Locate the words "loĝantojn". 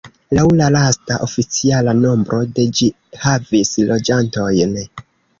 3.91-4.73